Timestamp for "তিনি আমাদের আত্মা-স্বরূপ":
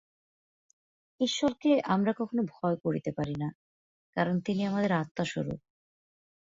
4.39-5.59